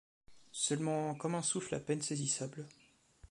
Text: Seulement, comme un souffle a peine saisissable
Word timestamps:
Seulement, 0.55 1.13
comme 1.13 1.35
un 1.35 1.43
souffle 1.43 1.75
a 1.75 1.79
peine 1.79 2.01
saisissable 2.01 2.65